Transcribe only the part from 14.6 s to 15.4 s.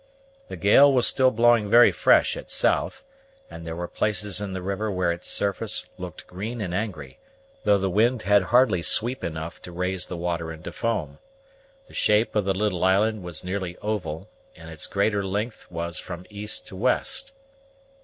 its greater